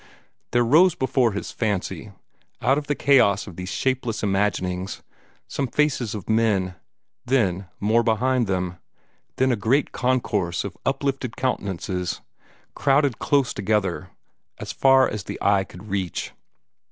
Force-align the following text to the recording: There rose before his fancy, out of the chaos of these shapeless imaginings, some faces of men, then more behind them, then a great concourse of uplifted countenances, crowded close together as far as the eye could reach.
There 0.51 0.65
rose 0.65 0.95
before 0.95 1.33
his 1.33 1.51
fancy, 1.51 2.11
out 2.59 2.79
of 2.79 2.87
the 2.87 2.95
chaos 2.95 3.45
of 3.45 3.55
these 3.55 3.69
shapeless 3.69 4.23
imaginings, 4.23 5.03
some 5.47 5.67
faces 5.67 6.15
of 6.15 6.27
men, 6.27 6.73
then 7.23 7.67
more 7.79 8.01
behind 8.01 8.47
them, 8.47 8.79
then 9.35 9.51
a 9.51 9.55
great 9.55 9.91
concourse 9.91 10.63
of 10.63 10.75
uplifted 10.87 11.37
countenances, 11.37 12.19
crowded 12.73 13.19
close 13.19 13.53
together 13.53 14.09
as 14.57 14.71
far 14.71 15.07
as 15.07 15.25
the 15.25 15.37
eye 15.39 15.63
could 15.65 15.87
reach. 15.87 16.31